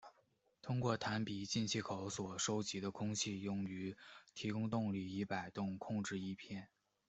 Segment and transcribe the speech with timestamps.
[0.63, 3.95] 通过弹鼻进气口所收集的空气用于
[4.33, 6.69] 提供动力以摆动控制翼片。